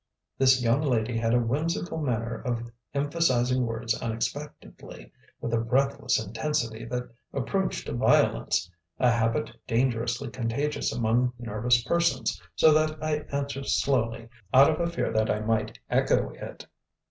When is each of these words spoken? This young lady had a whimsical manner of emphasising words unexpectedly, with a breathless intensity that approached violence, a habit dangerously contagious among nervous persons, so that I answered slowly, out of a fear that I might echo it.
This 0.39 0.63
young 0.63 0.81
lady 0.81 1.15
had 1.15 1.31
a 1.35 1.39
whimsical 1.39 1.99
manner 1.99 2.41
of 2.43 2.63
emphasising 2.91 3.67
words 3.67 3.93
unexpectedly, 4.01 5.11
with 5.39 5.53
a 5.53 5.59
breathless 5.59 6.19
intensity 6.19 6.85
that 6.85 7.07
approached 7.33 7.87
violence, 7.87 8.67
a 8.97 9.11
habit 9.11 9.51
dangerously 9.67 10.31
contagious 10.31 10.91
among 10.91 11.33
nervous 11.37 11.83
persons, 11.83 12.41
so 12.55 12.73
that 12.73 12.97
I 13.03 13.17
answered 13.31 13.67
slowly, 13.67 14.27
out 14.51 14.71
of 14.71 14.79
a 14.79 14.91
fear 14.91 15.13
that 15.13 15.29
I 15.29 15.39
might 15.41 15.77
echo 15.91 16.31
it. 16.31 16.65